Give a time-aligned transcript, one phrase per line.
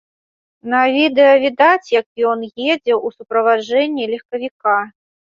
[0.73, 2.39] На відэа відаць, як ён
[2.73, 4.79] едзе ў суправаджэнні легкавіка.